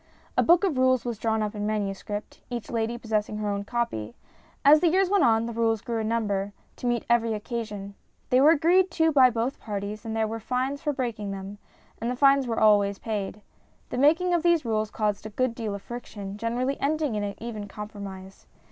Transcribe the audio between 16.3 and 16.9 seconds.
generally